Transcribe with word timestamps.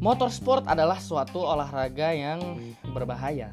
Motorsport 0.00 0.64
adalah 0.64 0.96
suatu 0.96 1.44
olahraga 1.44 2.16
yang 2.16 2.40
berbahaya. 2.96 3.52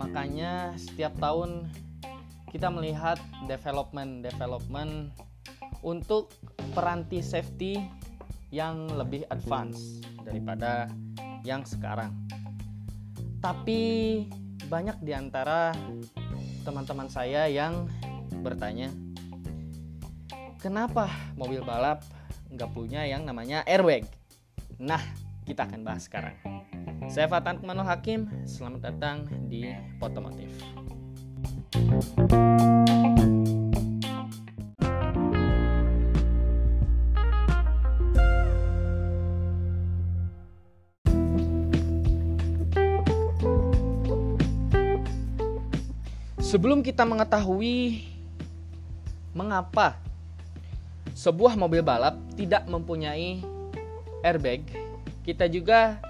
Makanya 0.00 0.72
setiap 0.80 1.12
tahun 1.20 1.68
kita 2.48 2.72
melihat 2.72 3.20
development-development 3.44 5.12
untuk 5.84 6.32
peranti 6.72 7.20
safety 7.20 7.76
yang 8.48 8.88
lebih 8.96 9.28
advance 9.28 10.00
daripada 10.24 10.88
yang 11.44 11.68
sekarang. 11.68 12.16
Tapi 13.44 13.82
banyak 14.72 15.04
di 15.04 15.12
antara 15.12 15.76
teman-teman 16.64 17.12
saya 17.12 17.44
yang 17.44 17.92
bertanya, 18.40 18.88
kenapa 20.64 21.12
mobil 21.36 21.60
balap 21.60 22.00
nggak 22.48 22.72
punya 22.72 23.04
yang 23.04 23.28
namanya 23.28 23.60
airbag? 23.68 24.08
Nah, 24.80 25.04
kita 25.44 25.68
akan 25.68 25.84
bahas 25.84 26.08
sekarang. 26.08 26.40
Saya 27.12 27.28
Fatan 27.28 27.60
Kumanul 27.60 27.84
Hakim, 27.84 28.24
selamat 28.48 28.88
datang 28.88 29.28
di 29.44 29.68
Potomotif. 30.00 30.48
Sebelum 46.40 46.80
kita 46.80 47.04
mengetahui 47.04 48.08
mengapa 49.36 50.03
sebuah 51.14 51.54
mobil 51.54 51.80
balap 51.80 52.18
tidak 52.34 52.66
mempunyai 52.66 53.38
airbag, 54.26 54.66
kita 55.22 55.46
juga 55.46 56.02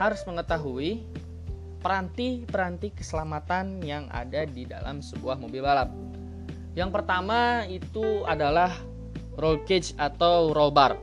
harus 0.00 0.24
mengetahui 0.24 1.04
peranti-peranti 1.84 2.90
keselamatan 2.96 3.84
yang 3.84 4.08
ada 4.10 4.48
di 4.48 4.64
dalam 4.64 5.04
sebuah 5.04 5.36
mobil 5.38 5.60
balap. 5.60 5.92
Yang 6.72 6.90
pertama 6.92 7.68
itu 7.68 8.24
adalah 8.24 8.72
roll 9.36 9.60
cage 9.68 9.92
atau 10.00 10.50
roll 10.56 10.72
bar. 10.72 10.96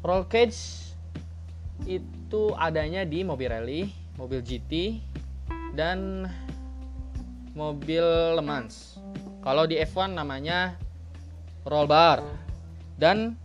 Roll 0.00 0.24
cage 0.26 0.90
itu 1.84 2.56
adanya 2.56 3.04
di 3.04 3.20
mobil 3.20 3.52
rally, 3.52 3.82
mobil 4.16 4.40
GT, 4.40 5.00
dan 5.76 6.24
mobil 7.52 8.04
Le 8.36 8.42
Mans. 8.44 8.96
Kalau 9.44 9.68
di 9.68 9.76
F1 9.76 10.16
namanya 10.16 10.74
roll 11.68 11.86
bar. 11.86 12.45
Dan 12.96 13.36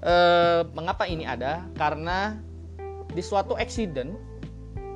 Eh, 0.00 0.60
mengapa 0.72 1.04
ini 1.04 1.28
ada? 1.28 1.68
Karena 1.76 2.40
di 3.12 3.20
suatu 3.20 3.52
accident 3.52 4.16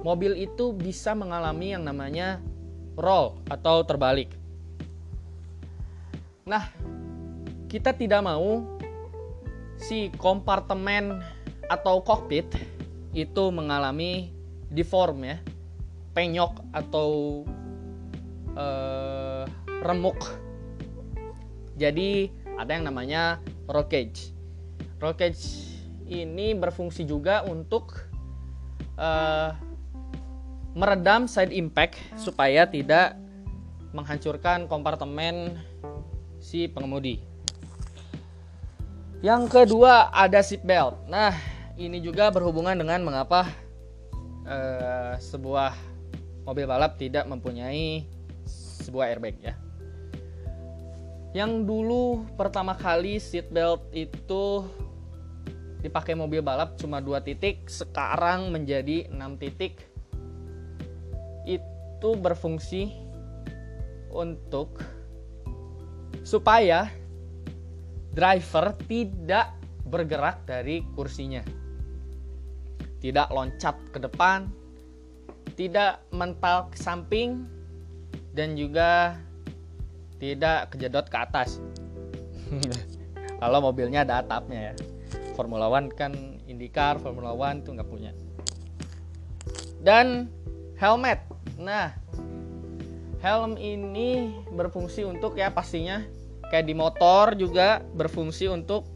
mobil 0.00 0.32
itu 0.40 0.72
bisa 0.72 1.12
mengalami 1.12 1.76
yang 1.76 1.84
namanya 1.84 2.40
roll 2.96 3.36
atau 3.52 3.84
terbalik. 3.84 4.32
Nah, 6.48 6.72
kita 7.68 7.92
tidak 7.92 8.24
mau 8.24 8.64
si 9.76 10.08
kompartemen 10.16 11.20
atau 11.68 12.00
kokpit 12.00 12.48
itu 13.12 13.44
mengalami 13.52 14.32
deform 14.72 15.20
ya, 15.28 15.36
penyok 16.16 16.64
atau 16.72 17.44
uh, 18.56 19.44
remuk. 19.84 20.16
Jadi 21.76 22.32
ada 22.56 22.72
yang 22.72 22.88
namanya 22.88 23.36
roll 23.68 23.86
cage. 23.88 24.32
Roll 25.00 25.16
cage 25.16 25.42
ini 26.08 26.52
berfungsi 26.52 27.08
juga 27.08 27.44
untuk 27.48 28.04
uh, 29.00 29.56
meredam 30.74 31.30
side 31.30 31.54
impact 31.54 31.96
supaya 32.18 32.66
tidak 32.68 33.16
menghancurkan 33.94 34.66
kompartemen 34.66 35.54
si 36.42 36.66
pengemudi. 36.66 37.22
Yang 39.24 39.48
kedua 39.48 40.12
ada 40.12 40.44
seat 40.44 40.60
belt. 40.66 41.00
Nah, 41.08 41.32
ini 41.80 42.02
juga 42.02 42.28
berhubungan 42.28 42.76
dengan 42.76 43.00
mengapa 43.00 43.48
uh, 44.44 45.16
sebuah 45.16 45.72
mobil 46.44 46.68
balap 46.68 47.00
tidak 47.00 47.24
mempunyai 47.24 48.04
sebuah 48.84 49.16
airbag 49.16 49.40
ya. 49.40 49.54
Yang 51.34 51.66
dulu 51.66 52.24
pertama 52.38 52.78
kali 52.78 53.18
seat 53.18 53.50
belt 53.50 53.82
itu 53.90 54.62
dipakai 55.82 56.14
mobil 56.14 56.40
balap 56.40 56.78
cuma 56.78 57.02
dua 57.02 57.20
titik 57.20 57.66
sekarang 57.66 58.54
menjadi 58.54 59.10
enam 59.10 59.34
titik. 59.34 59.82
Itu 61.42 62.14
berfungsi 62.14 62.94
untuk 64.14 64.78
supaya 66.22 66.86
driver 68.14 68.78
tidak 68.86 69.58
bergerak 69.90 70.46
dari 70.46 70.86
kursinya. 70.94 71.42
Tidak 73.02 73.28
loncat 73.34 73.76
ke 73.90 73.98
depan 73.98 74.64
tidak 75.54 76.02
mental 76.10 76.68
ke 76.70 76.76
samping 76.78 77.46
dan 78.34 78.58
juga 78.58 79.14
tidak 80.18 80.72
kejedot 80.74 81.06
ke 81.10 81.16
atas 81.18 81.58
kalau 83.42 83.58
mobilnya 83.64 84.06
ada 84.06 84.22
atapnya 84.22 84.72
ya 84.72 84.74
Formula 85.34 85.66
One 85.66 85.90
kan 85.90 86.14
IndyCar, 86.46 87.02
Formula 87.02 87.34
One 87.34 87.66
tuh 87.66 87.74
nggak 87.74 87.90
punya. 87.90 88.14
Dan 89.82 90.30
helmet. 90.78 91.20
Nah, 91.58 91.92
helm 93.20 93.58
ini 93.58 94.32
berfungsi 94.54 95.04
untuk 95.04 95.36
ya 95.36 95.50
pastinya 95.50 96.00
kayak 96.48 96.66
di 96.70 96.74
motor 96.74 97.34
juga 97.34 97.82
berfungsi 97.82 98.48
untuk 98.48 98.86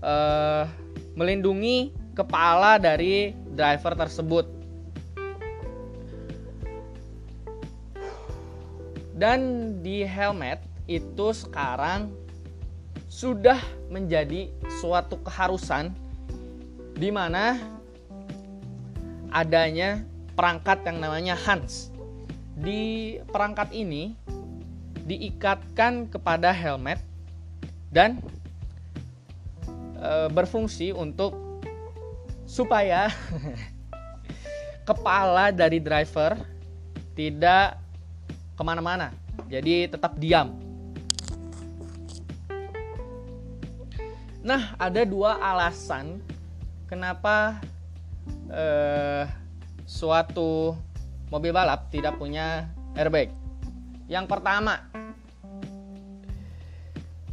uh, 0.00 0.64
melindungi 1.18 1.92
kepala 2.14 2.78
dari 2.78 3.34
driver 3.52 3.98
tersebut. 3.98 4.46
Dan 9.20 9.40
di 9.84 10.00
helmet 10.00 10.64
itu 10.88 11.36
sekarang 11.36 12.08
sudah 13.04 13.60
menjadi 13.92 14.48
suatu 14.80 15.20
keharusan 15.20 15.92
di 16.96 17.12
mana 17.12 17.60
adanya 19.28 20.00
perangkat 20.32 20.80
yang 20.88 21.04
namanya 21.04 21.36
Hans. 21.36 21.92
Di 22.56 23.20
perangkat 23.28 23.76
ini 23.76 24.16
diikatkan 25.04 26.08
kepada 26.08 26.48
helmet 26.48 27.04
dan 27.92 28.24
e, 30.00 30.32
berfungsi 30.32 30.96
untuk 30.96 31.36
supaya 32.48 33.12
kepala 34.88 35.52
dari 35.52 35.76
driver 35.76 36.40
tidak 37.12 37.79
ke 38.60 38.62
mana-mana, 38.62 39.08
jadi 39.48 39.88
tetap 39.88 40.20
diam 40.20 40.52
Nah, 44.40 44.72
ada 44.80 45.04
dua 45.04 45.36
alasan 45.36 46.16
kenapa 46.88 47.60
eh, 48.48 49.28
suatu 49.84 50.72
mobil 51.28 51.52
balap 51.52 51.92
tidak 51.92 52.16
punya 52.16 52.72
airbag. 52.96 53.28
Yang 54.08 54.26
pertama, 54.32 54.80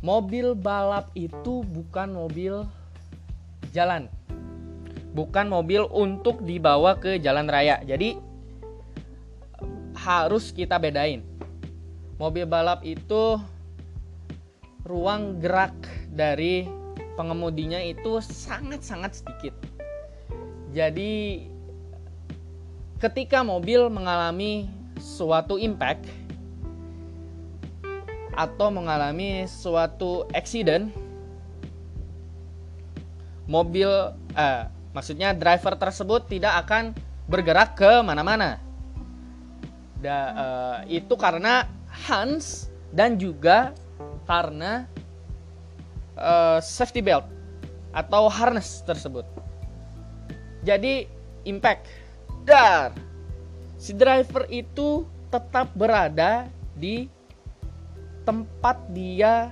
mobil 0.04 0.52
balap 0.52 1.08
itu 1.16 1.64
bukan 1.64 2.12
mobil 2.12 2.68
jalan, 3.72 4.12
bukan 5.16 5.48
mobil 5.48 5.88
untuk 5.96 6.44
dibawa 6.44 7.00
ke 7.00 7.24
jalan 7.24 7.48
raya. 7.48 7.80
Jadi 7.88 8.20
harus 10.08 10.56
kita 10.56 10.80
bedain. 10.80 11.20
Mobil 12.16 12.48
balap 12.48 12.80
itu 12.88 13.36
ruang 14.88 15.44
gerak 15.44 15.76
dari 16.16 16.64
pengemudinya 17.20 17.84
itu 17.84 18.24
sangat-sangat 18.24 19.20
sedikit. 19.20 19.52
Jadi 20.72 21.44
ketika 23.04 23.44
mobil 23.44 23.92
mengalami 23.92 24.72
suatu 24.96 25.60
impact 25.60 26.08
atau 28.32 28.72
mengalami 28.72 29.44
suatu 29.50 30.24
accident 30.32 30.94
mobil 33.50 33.90
eh, 34.38 34.64
maksudnya 34.94 35.34
driver 35.34 35.74
tersebut 35.76 36.30
tidak 36.32 36.64
akan 36.64 36.96
bergerak 37.28 37.76
ke 37.76 37.92
mana-mana. 38.02 38.67
Eh, 40.04 41.02
itu 41.02 41.14
karena 41.18 41.66
Hans 41.88 42.70
dan 42.94 43.18
juga 43.18 43.74
karena 44.28 44.86
uh, 46.20 46.60
safety 46.60 47.00
belt 47.00 47.26
atau 47.96 48.28
harness 48.28 48.84
tersebut. 48.84 49.24
Jadi 50.62 51.08
impact. 51.48 51.88
Dar. 52.44 52.96
Si 53.80 53.96
driver 53.96 54.48
itu 54.52 55.08
tetap 55.32 55.72
berada 55.76 56.48
di 56.76 57.08
tempat 58.28 58.80
dia 58.92 59.52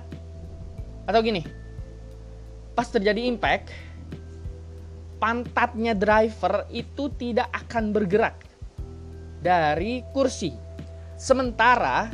atau 1.08 1.20
gini 1.24 1.40
pas 2.76 2.84
terjadi 2.92 3.24
impact 3.24 3.72
pantatnya 5.16 5.96
driver 5.96 6.68
itu 6.68 7.08
tidak 7.16 7.48
akan 7.56 7.96
bergerak 7.96 8.36
dari 9.46 10.02
kursi 10.10 10.50
sementara 11.14 12.10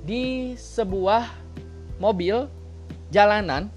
di 0.00 0.56
sebuah 0.56 1.28
mobil 2.00 2.48
jalanan 3.12 3.68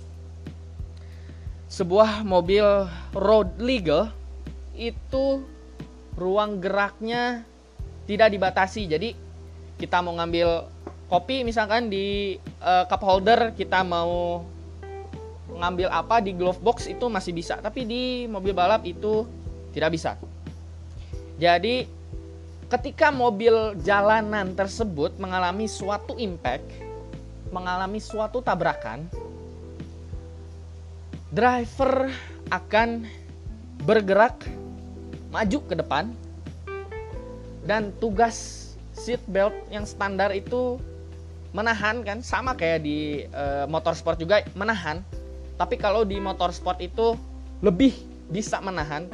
sebuah 1.68 2.24
mobil 2.24 2.64
road 3.12 3.52
legal 3.60 4.16
itu 4.80 5.44
ruang 6.16 6.64
geraknya 6.64 7.44
tidak 8.08 8.32
dibatasi. 8.32 8.88
Jadi 8.88 9.12
kita 9.76 10.00
mau 10.00 10.16
ngambil 10.16 10.64
kopi 11.12 11.44
misalkan 11.44 11.92
di 11.92 12.40
uh, 12.64 12.88
cup 12.88 13.04
holder, 13.04 13.52
kita 13.54 13.84
mau 13.84 14.48
ngambil 15.52 15.92
apa 15.92 16.24
di 16.24 16.32
glove 16.32 16.64
box 16.64 16.88
itu 16.88 17.12
masih 17.12 17.36
bisa, 17.36 17.60
tapi 17.60 17.84
di 17.84 18.26
mobil 18.32 18.56
balap 18.56 18.88
itu 18.88 19.28
tidak 19.76 19.92
bisa. 19.94 20.16
Jadi 21.38 21.97
ketika 22.68 23.16
mobil 23.16 23.76
jalanan 23.80 24.52
tersebut 24.52 25.16
mengalami 25.16 25.72
suatu 25.72 26.20
impact, 26.20 26.68
mengalami 27.52 28.04
suatu 28.04 28.44
tabrakan, 28.44 29.08
driver 31.32 32.12
akan 32.52 33.08
bergerak 33.88 34.48
maju 35.32 35.60
ke 35.64 35.76
depan 35.80 36.12
dan 37.64 37.92
tugas 38.00 38.68
seat 38.96 39.24
belt 39.32 39.56
yang 39.72 39.88
standar 39.88 40.36
itu 40.36 40.76
menahan 41.56 42.04
kan? 42.04 42.20
Sama 42.20 42.52
kayak 42.52 42.84
di 42.84 43.24
e, 43.24 43.44
motorsport 43.72 44.20
juga 44.20 44.44
menahan. 44.60 45.00
Tapi 45.56 45.80
kalau 45.80 46.04
di 46.04 46.20
motorsport 46.20 46.84
itu 46.84 47.16
lebih 47.64 47.96
bisa 48.28 48.60
menahan 48.60 49.08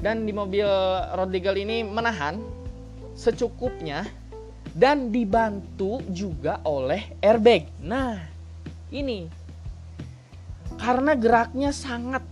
dan 0.00 0.24
di 0.24 0.32
mobil 0.32 0.66
road 1.16 1.30
legal 1.30 1.56
ini 1.56 1.84
menahan 1.84 2.40
secukupnya 3.12 4.08
dan 4.72 5.12
dibantu 5.12 6.00
juga 6.08 6.58
oleh 6.64 7.12
airbag. 7.20 7.68
Nah, 7.84 8.16
ini 8.88 9.28
karena 10.80 11.12
geraknya 11.12 11.70
sangat 11.76 12.24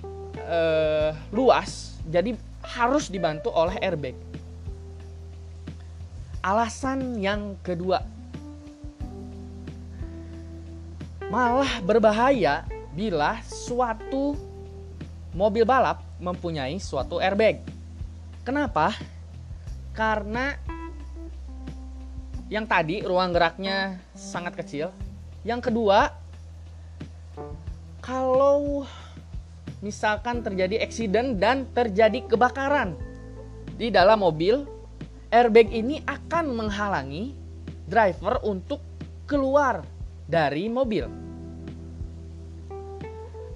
uh, 0.49 1.13
luas, 1.29 2.01
jadi 2.09 2.33
harus 2.65 3.13
dibantu 3.13 3.53
oleh 3.53 3.77
airbag. 3.85 4.17
Alasan 6.41 7.21
yang 7.21 7.59
kedua, 7.61 8.01
malah 11.29 11.85
berbahaya 11.85 12.65
bila 12.97 13.43
suatu 13.45 14.33
mobil 15.39 15.63
balap 15.63 16.03
mempunyai 16.19 16.83
suatu 16.83 17.23
airbag. 17.23 17.63
Kenapa? 18.43 18.91
Karena 19.95 20.59
yang 22.51 22.67
tadi 22.67 23.07
ruang 23.07 23.31
geraknya 23.31 24.03
sangat 24.19 24.59
kecil. 24.59 24.91
Yang 25.47 25.71
kedua, 25.71 26.11
kalau 28.03 28.83
misalkan 29.79 30.43
terjadi 30.43 30.83
eksiden 30.83 31.39
dan 31.39 31.71
terjadi 31.71 32.27
kebakaran 32.27 32.99
di 33.79 33.95
dalam 33.95 34.27
mobil, 34.27 34.67
airbag 35.31 35.71
ini 35.71 36.03
akan 36.03 36.51
menghalangi 36.51 37.31
driver 37.87 38.43
untuk 38.43 38.83
keluar 39.31 39.87
dari 40.27 40.67
mobil. 40.67 41.07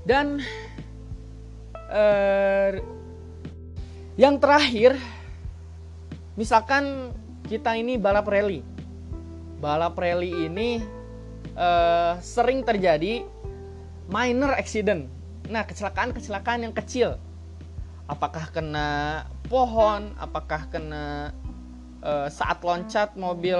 Dan 0.06 0.38
eh, 1.92 2.80
yang 4.16 4.40
terakhir, 4.40 4.96
misalkan 6.34 7.12
kita 7.46 7.76
ini 7.76 8.00
balap 8.00 8.24
rally, 8.26 8.64
balap 9.60 10.00
rally 10.00 10.48
ini 10.48 10.80
eh, 11.52 12.12
sering 12.24 12.64
terjadi 12.64 13.28
minor 14.08 14.56
accident. 14.56 15.06
Nah, 15.52 15.68
kecelakaan-kecelakaan 15.68 16.64
yang 16.64 16.74
kecil. 16.74 17.20
Apakah 18.08 18.48
kena 18.52 19.24
pohon, 19.48 20.12
apakah 20.20 20.68
kena 20.68 21.32
uh, 22.02 22.28
saat 22.28 22.60
loncat 22.60 23.14
mobil 23.14 23.56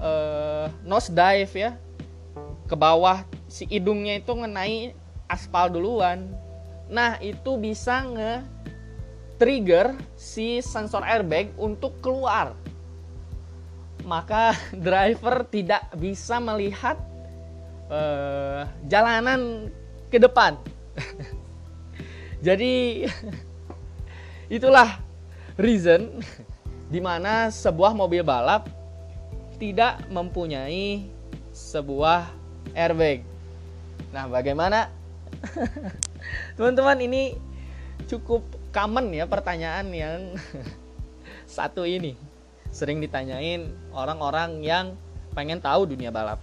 uh, 0.00 0.66
nose 0.86 1.10
dive 1.10 1.52
ya 1.52 1.72
ke 2.70 2.74
bawah 2.78 3.26
si 3.50 3.66
hidungnya 3.66 4.22
itu 4.22 4.30
ngenai 4.30 4.94
aspal 5.26 5.66
duluan. 5.68 6.30
Nah, 6.90 7.22
itu 7.22 7.54
bisa 7.54 8.02
nge 8.02 8.42
trigger 9.38 9.94
si 10.18 10.58
sensor 10.60 11.06
airbag 11.06 11.54
untuk 11.54 11.96
keluar. 12.02 12.58
Maka 14.02 14.58
driver 14.86 15.46
tidak 15.46 15.86
bisa 15.94 16.42
melihat 16.42 16.98
uh, 17.86 18.66
jalanan 18.90 19.70
ke 20.10 20.18
depan. 20.18 20.58
Jadi 22.46 23.06
itulah 24.56 24.98
reason 25.54 26.20
di 26.90 26.98
mana 26.98 27.54
sebuah 27.54 27.94
mobil 27.94 28.26
balap 28.26 28.66
tidak 29.62 30.02
mempunyai 30.10 31.06
sebuah 31.54 32.32
airbag. 32.74 33.22
Nah, 34.10 34.26
bagaimana? 34.26 34.90
Teman-teman, 36.56 36.98
ini 37.00 37.36
cukup 38.08 38.42
common 38.70 39.12
ya 39.14 39.26
pertanyaan 39.26 39.86
yang 39.92 40.20
satu 41.58 41.86
ini. 41.86 42.14
Sering 42.70 43.02
ditanyain 43.02 43.66
orang-orang 43.90 44.62
yang 44.62 44.94
pengen 45.34 45.58
tahu 45.58 45.90
dunia 45.90 46.14
balap. 46.14 46.38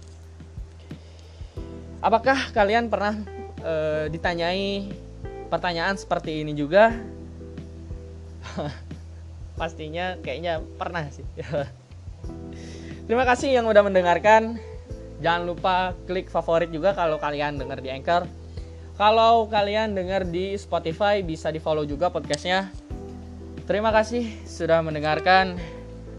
Apakah 1.98 2.54
kalian 2.54 2.86
pernah 2.92 3.16
e, 3.64 4.06
ditanyai 4.12 4.86
pertanyaan 5.48 5.96
seperti 5.96 6.44
ini 6.44 6.52
juga 6.52 6.92
pastinya 9.60 10.14
kayaknya 10.20 10.62
pernah 10.76 11.08
sih 11.08 11.24
terima 13.08 13.24
kasih 13.24 13.56
yang 13.56 13.66
udah 13.66 13.82
mendengarkan 13.82 14.60
jangan 15.18 15.42
lupa 15.48 15.96
klik 16.06 16.30
favorit 16.30 16.70
juga 16.70 16.94
kalau 16.94 17.18
kalian 17.18 17.58
dengar 17.58 17.80
di 17.80 17.90
Anchor 17.90 18.28
kalau 18.98 19.46
kalian 19.46 19.94
dengar 19.94 20.26
di 20.26 20.58
Spotify 20.58 21.22
bisa 21.22 21.54
di 21.54 21.62
follow 21.62 21.86
juga 21.86 22.10
podcastnya. 22.10 22.68
Terima 23.64 23.94
kasih 23.94 24.26
sudah 24.42 24.82
mendengarkan 24.82 25.54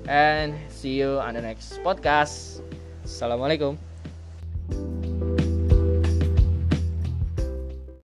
and 0.07 0.55
see 0.71 0.95
you 0.95 1.19
on 1.19 1.35
the 1.35 1.43
next 1.43 1.83
podcast. 1.83 2.63
Assalamualaikum 3.03 3.88